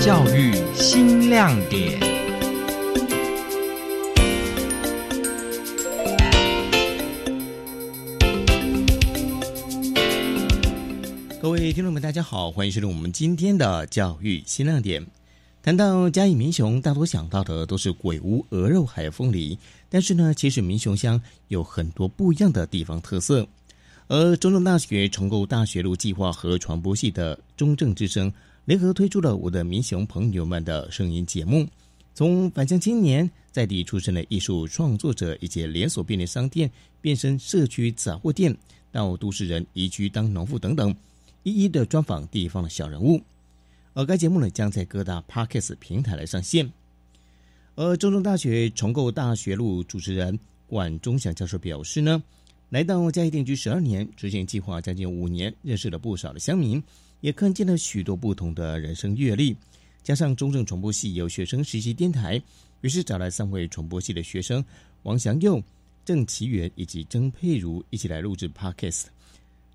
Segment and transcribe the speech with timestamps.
[0.00, 2.00] 教育新亮点。
[11.38, 15.06] 各位听众们，大家好，欢迎收听我们今天的教育新亮点。
[15.62, 19.58] 谈到嘉义民雄，大多想到的都是鬼屋、鹅肉还有凤梨，
[19.90, 23.46] 但是呢，其实民雄乡有很多不一样的地方特色。
[24.08, 28.32] 而中正大学重构大学路计划和传播系的中正之声
[28.66, 31.66] 联合推出了《我的民雄朋友们》的声音节目，
[32.14, 38.54] 从返乡青年在地出身的艺术创作者以及连锁便利商店变身社区杂货店，
[38.92, 40.94] 到都市人移居当农妇等等，
[41.42, 43.20] 一一的专访地方的小人物。
[43.94, 46.70] 而该节目呢，将在各大 Podcast 平台来上线。
[47.74, 52.22] 而中正大学重构大学路主持人管中祥教授表示呢。
[52.68, 56.80] 来到嘉义定居十二年，执行计划将近五年，认识了不少的乡民，
[57.20, 59.56] 也看见了许多不同的人生阅历。
[60.02, 62.42] 加上中正传播系有学生实习电台，
[62.80, 64.64] 于是找来三位传播系的学生
[65.02, 65.62] 王祥佑、
[66.04, 69.04] 郑奇源以及曾佩如一起来录制 Podcast。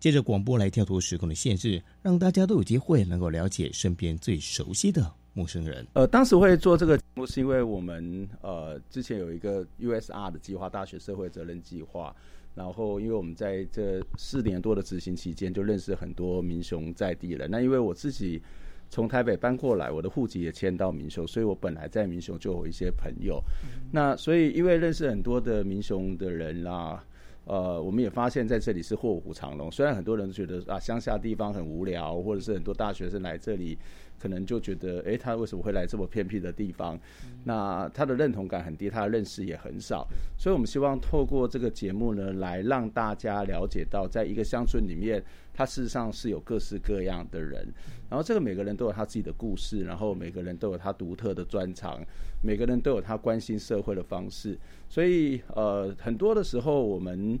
[0.00, 5.86] 借着广播来跳脱时空的限制，让大家都有机会能够了解身边最熟悉的陌生人。
[5.94, 12.14] 呃，当时会做这个节目，是因为我们呃之前有一个 USR 的计划，大学社会责任计划。
[12.54, 17.50] 然后，因为我们在这四年多的执行期间，就认识很多民雄在地人。
[17.50, 18.40] 那因为我自己
[18.88, 23.42] 从台北搬过来，我的户籍也迁到民雄，所以我本来在民雄就有一些朋友。
[23.90, 27.04] 那所以，因为认识很多的民雄的人啦，
[27.44, 29.68] 呃，我们也发现在这里是卧虎藏龙。
[29.70, 33.76] 虽然很多人都觉得啊，乡下地方很无聊，或者是很多大学生来这里。
[34.20, 36.98] 可能就觉得，哎，他为什么会来这么偏僻的地方？
[37.44, 40.06] 那他的认同感很低，他的认识也很少。
[40.38, 47.66] 所以我们希望透过这个节目呢，来让大家了解到，在一个乡村里面，他事实上是有各式各样的人。
[48.08, 52.00] 然后这个每个人都有他自己的故事，然后每个人都有他独特的专长，
[52.42, 54.58] 每个人都有他关心社会的方式。
[54.88, 57.38] 所以，呃，很多的时候我们。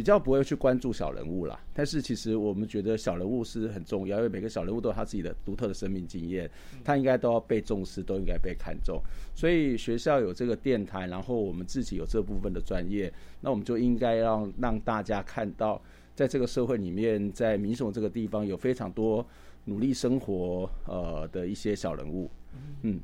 [0.00, 6.50] 比较不会去关注小人物啦，但是其实我们觉得小人物是很重要，因为每个小人物都有他自己的独特的生命经验，
[6.82, 8.98] 他应该都要被重视，都应该被看重。
[9.34, 13.12] 所以学校有这个电台，然后我们自己有这部分的专业，
[13.42, 15.78] 那我们就应该让让大家看到，
[16.14, 19.22] 在这个社会里面，在民雄这个地方有非常多
[19.66, 22.30] 努力生活呃的一些小人物，
[22.84, 22.98] 嗯。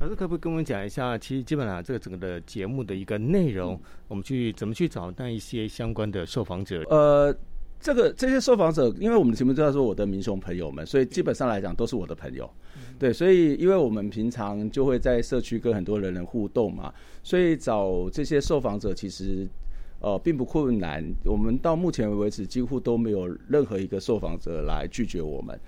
[0.00, 1.18] 老师可不可以跟我们讲一下？
[1.18, 3.78] 其实基本上这个整个的节目的一个内容，
[4.08, 6.82] 我们去怎么去找那一些相关的受访者？
[6.88, 7.34] 呃，
[7.78, 12.50] 这个这些受访者，因为我们的节目知道说我的民雄朋友们，所以基本上来讲都是我的朋友。
[12.98, 16.90] 对，所以因为我们平常就会在社区跟很多人人互动嘛，
[17.22, 19.46] 所以找这些受访者其实
[20.00, 21.04] 呃并不困难。
[21.26, 25.60] 我们到目前为止几乎都没有任何一个受访者来拒绝我们。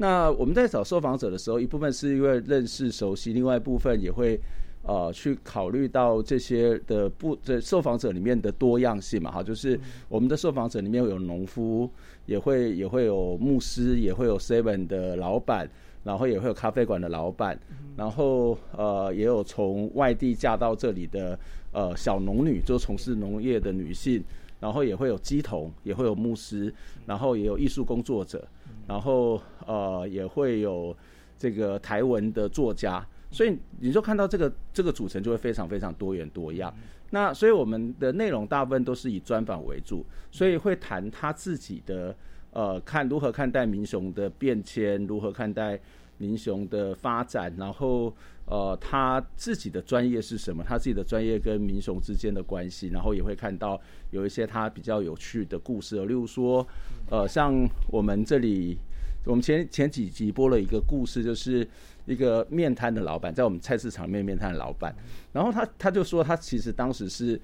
[0.00, 4.40] 那我们在找受访者的时候，一部分是因为认识熟悉，另外一部分也会
[4.82, 9.78] 呃去考虑到这些的不这受访者里面的多样性嘛，哈，就是
[10.08, 11.88] 我们的受访者里面有农夫，
[12.24, 15.68] 也会也会有牧师，也会有 seven 的老板，
[16.02, 17.60] 然后也会有咖啡馆的老板，
[17.94, 21.38] 然后呃也有从外地嫁到这里的
[21.72, 24.24] 呃小农女，就从事农业的女性，
[24.60, 26.72] 然后也会有鸡童，也会有牧师，
[27.06, 28.46] 然后也有艺术工作者。
[28.86, 30.96] 然后呃也会有
[31.38, 36.72] 这个台文的作家，所以你就看到这个这个组成就会非常非常多元多样。
[37.10, 42.14] 那所以我们的内容大部分都是以专访为主，所以会谈他自己的
[42.50, 45.78] 呃看如何看待民雄的变迁，如何看待
[46.20, 48.14] 民雄的发展，然后
[48.44, 53.80] 呃他自己的专业是什么，他自己的专业跟民雄之间的关系，然后也会看到
[54.12, 56.64] 有一些他比较有趣的故事，例如说。
[57.12, 57.52] 呃，像
[57.88, 58.78] 我们这里，
[59.24, 61.66] 我们前前几集播了一个故事，就是
[62.06, 64.94] 一个面摊的老板，在我们菜市场面面摊的老板，
[65.32, 67.40] 然后他他就说，他其实当时是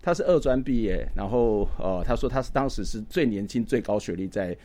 [0.00, 4.56] 他是二专毕业，然后呃，他说他是当时是最年轻、最高学历在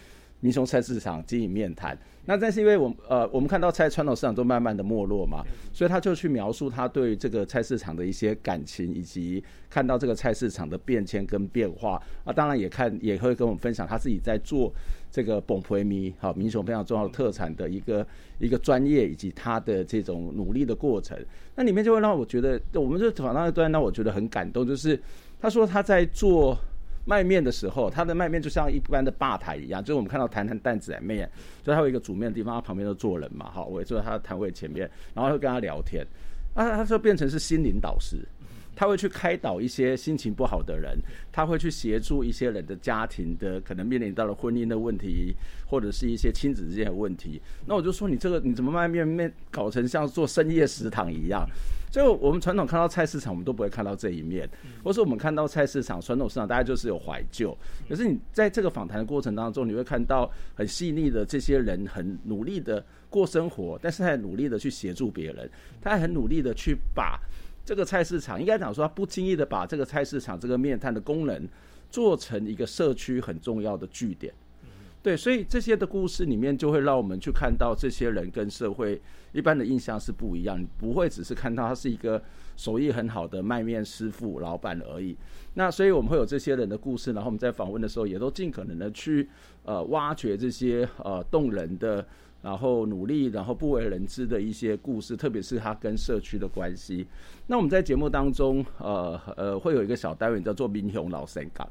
[0.46, 1.98] 民雄菜市场经营面谈。
[2.28, 5.44] 那但是因为我呃，我们看到菜传统市场都慢慢的没落嘛，
[5.74, 14.72] 所以他就去描述他对这个菜市场的一些感情，以及看到这个菜市场的变迁跟变化啊，当然也看也会跟我们分享他自己在做
[15.12, 18.06] 这个崩培米好民雄非常重要的特产的一个
[18.38, 21.18] 一个专业以及他的这种努力的过程。
[21.56, 25.00] 那里面就会让我觉得，我们就访谈一段，让我觉得很感动，就是
[25.40, 26.56] 他说他在做。
[27.06, 31.30] 卖面的时候，他的卖面就像一般的吧台一样，就是我们看到坛坛担子来面，
[31.64, 36.06] 就他有一个煮面的地方，他旁边都坐人嘛，哈，我也坐在他的摊位前面，然后就跟他聊天，
[36.56, 38.28] 啊，他就变成是心灵导师，
[38.76, 40.98] 他会去开导一些心情不好的人，
[41.32, 45.34] 他会去协助一些人的家庭的可能面临到了婚姻的问题，
[45.68, 47.42] 或者是一些亲子之间的问题。
[47.66, 51.48] 那我就说你这个你怎么卖面面搞成像做深夜食堂一样？
[51.90, 54.50] 就我们传统看到菜市场，我们都不会看到这一面，
[54.84, 57.58] 或是我们看到菜市场传统市场，大家就是有怀旧。
[57.88, 65.50] 可是你在这个访谈的过程当中，你会看到很细腻的这些人很努力的过生活，但是他很努力的去协助别人，
[65.82, 67.18] 他还很努力的去把
[67.66, 71.48] 这个菜市场，应该讲说他不经意的把这个菜市场这个面摊的功能
[71.90, 74.32] 做成一个社区很重要的据点。
[75.02, 79.00] 对，所以这些的故事里面，就会让我们去看到这些人跟社会
[79.34, 80.60] 一般的印象是不一样。
[80.80, 82.20] 不会只是看到他是一个
[82.58, 85.16] 手艺很好的卖面师傅、老板而已。
[85.54, 89.30] 那所以我们会有这些人的故事，然后我们在访问的时候，也都尽可能的去
[89.64, 92.04] 呃挖掘这些呃动人的，
[92.42, 97.06] 然后努力，然后不为人知的一些故事，特别是他跟社区的关系。
[97.48, 101.68] 那我们在节目当中，呃呃，会有一个小单元叫做“民雄老三港”。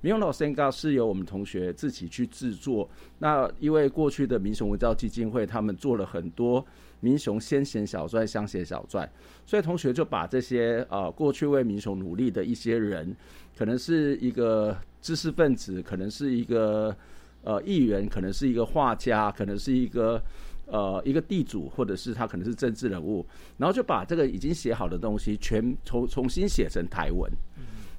[0.00, 2.88] 民雄老生糕是由我们同学自己去制作。
[3.18, 6.64] 那因为过去的民雄文教基金会，他们做了很多
[7.00, 9.10] 民雄先贤小传、乡贤小传，
[9.44, 13.12] 所以同学就把这些呃过去为民雄努力的一些人，
[13.56, 16.96] 可能是一个知识分子，可能是一个
[17.42, 20.22] 呃议员，可能是一个画家，可能是一个
[20.66, 23.26] 呃一个地主，或者是他可能是政治人物，
[23.56, 27.30] 然后就把这个已经写好的东西全重重新写成台文。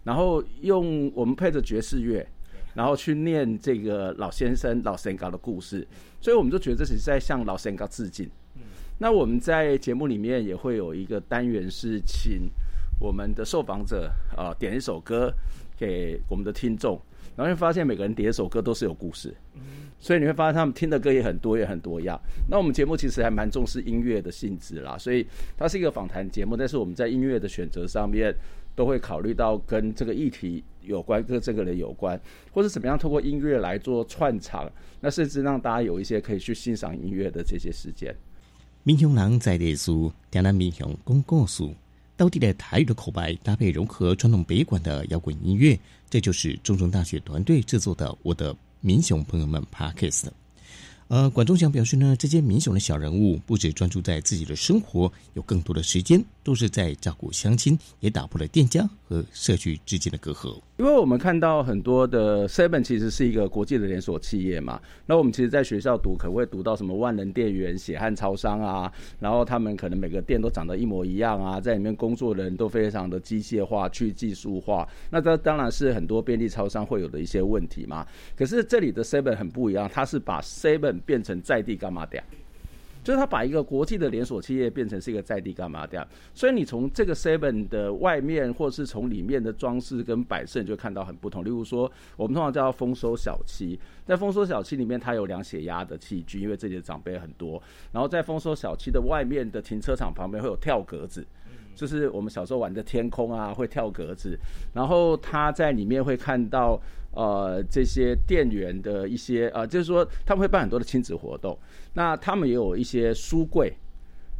[0.03, 2.25] 然后用我们配着爵士乐，
[2.73, 5.85] 然后去念这个老先生老神高的故事，
[6.21, 8.27] 所以我们就觉得这是在向老神高致敬。
[8.97, 12.49] 那我们在节目里面也会有一个单元是请
[12.99, 15.31] 我们的受访者啊点一首歌
[15.77, 16.99] 给我们的听众，
[17.35, 19.35] 然后会发现每个人点一首歌都是有故事，
[19.99, 22.19] 所以你会发现他们听的歌也很多也很多样。
[22.49, 25.25] 那我们节目其实还蛮重视音乐的性质啦，所以
[25.57, 28.33] 它是一个访谈节目，但是我们在音乐的选择上面。
[28.75, 32.17] 都会考虑到跟这个议题有关，跟这个人有关，
[32.49, 34.71] 或是怎么样透过音乐来做串场，
[35.01, 38.15] 那甚至让大家有一些可以去欣赏音乐的这些时间。
[38.83, 41.69] 民雄人在地书，听咱民雄公故事，
[42.19, 45.79] 当地的台语的口白搭配融合传统北管的摇滚音乐，
[46.09, 50.27] 这就是中正大学团队制作的《我的民雄朋友们》Podcast。
[51.07, 60.59] 呃，管仲祥表示呢，这些民雄的小人物不止专注在自己的生活，有更多的时间都是在照顾乡亲，也打破了店家和社区之间的隔阂。
[60.79, 78.03] 因为我们看到很多的 Seven 其实是一个国际的连锁企业嘛，那我们其实在学校读可能会读到什么万能店员、血汗超商啊，然后他们可能每个店都长得一模一样啊，在里面工作的人都非常的机械化、去技术化，那这当然是很多便利超商会有的一些问题嘛。
[78.35, 82.23] 可是这里的 Seven 很不一样，它是把 Seven 变成在地干嘛的呀。
[83.03, 91.43] 就是他把一个国际的连锁企业变成是一个在地干嘛店，所以你从这个 Seven 的外面，或是从里面的装饰跟摆设，你就看到很不同。
[91.43, 97.61] 例如说，我们通常叫丰收小七，在丰收小七里面，它有量血压的器具，因为这里的长辈很多。
[97.91, 101.25] 然后在丰收小七的外面的停车场旁边会有跳格子，
[101.73, 104.37] 就是我们小时候玩的天空啊，会跳格子。
[104.73, 106.79] 然后他在里面会看到。
[107.11, 111.57] 呃，这些店员的一些呃，就是说他们会办很多的亲子活动，
[111.93, 113.73] 那他们也有一些书柜，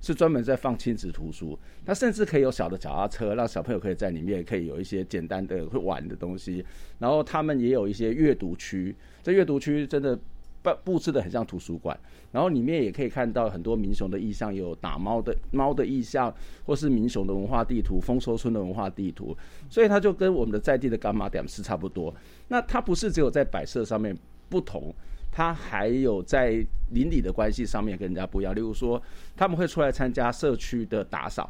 [0.01, 1.57] 是专门在放亲子图书。
[1.85, 6.63] 他甚至可以有小的脚踏车，让小朋友可以在里面可以有一些简单的会玩的东西。
[6.99, 10.17] 然后他们也有一些阅读区，这阅读区真的。
[10.61, 11.97] 布布置的很像图书馆，
[12.31, 16.33] 然后里面也可以看到很多民雄的意象，有打猫的猫的意象，
[16.65, 19.35] 或是民雄的文化地图、丰收村的文化地图，
[19.69, 22.13] 所以它就跟我们的在地的干妈点是差不多。
[22.49, 24.15] 那它不是只有在摆设上面
[24.49, 24.93] 不同，
[25.31, 28.53] 它还有在邻里的关系上面跟人家不一样。
[28.53, 29.01] 例如说，
[29.37, 31.49] 他们会出来参加社区的打扫，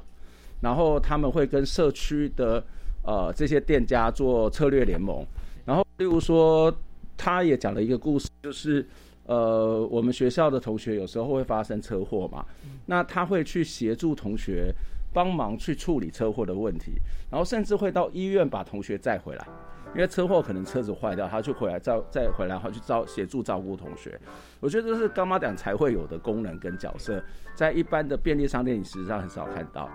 [0.61, 2.63] 然后他们会跟社区的
[3.03, 5.25] 呃这些店家做策略联盟，
[5.65, 6.71] 然后例如说。
[7.19, 8.87] 他也讲了一个故事，就是，
[9.25, 12.45] 呃，我们学校的同学有时候会发生车祸嘛，
[12.85, 14.73] 那他会去协助同学
[15.13, 16.93] 帮忙去处理车祸的问题，
[17.29, 19.45] 然后甚至会到医院把同学载回来，
[19.93, 24.17] 因为车祸可能车子坏掉，他就回来照再回来，然后去照协助照顾同学。
[24.61, 27.21] 我觉得这是干妈讲才会有的功能跟角色，
[27.53, 29.89] 在一般的便利商店你实际上很少看到。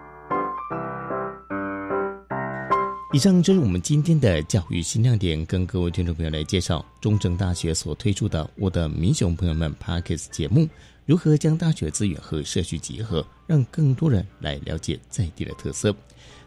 [3.15, 10.69] 以上就是我们今天的教育新亮点，跟各位听众朋友来介绍中正大学所推出的《我的民雄朋友们》Parkes 节目，
[11.07, 15.95] 如何将大学资源和社区结合，让更多人来了解在地的特色。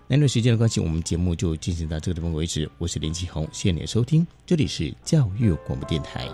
[0.09, 2.69] 那段时间的关系，我们节目就进行到这个地方为止。
[2.77, 6.27] 我是林启宏，谢谢您收听，这里是教育广播电台。